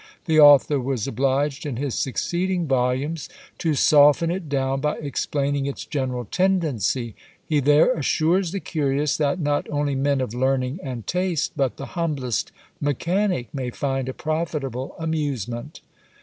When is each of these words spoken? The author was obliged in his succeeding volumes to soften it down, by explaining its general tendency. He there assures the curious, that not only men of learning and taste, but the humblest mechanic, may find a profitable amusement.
The 0.25 0.39
author 0.39 0.79
was 0.79 1.05
obliged 1.07 1.63
in 1.63 1.75
his 1.75 1.93
succeeding 1.93 2.65
volumes 2.65 3.29
to 3.59 3.75
soften 3.75 4.31
it 4.31 4.49
down, 4.49 4.81
by 4.81 4.95
explaining 4.97 5.67
its 5.67 5.85
general 5.85 6.25
tendency. 6.25 7.13
He 7.45 7.59
there 7.59 7.93
assures 7.93 8.51
the 8.51 8.61
curious, 8.61 9.15
that 9.17 9.39
not 9.39 9.69
only 9.69 9.93
men 9.93 10.19
of 10.19 10.33
learning 10.33 10.79
and 10.81 11.05
taste, 11.05 11.51
but 11.55 11.77
the 11.77 11.85
humblest 11.93 12.51
mechanic, 12.79 13.53
may 13.53 13.69
find 13.69 14.09
a 14.09 14.13
profitable 14.15 14.95
amusement. 14.97 15.81